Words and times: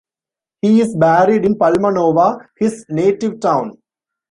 He 0.63 0.81
is 0.81 0.95
buried 0.95 1.45
in 1.45 1.59
Palmanova, 1.59 2.47
his 2.59 2.87
native 2.89 3.39
town. 3.39 3.77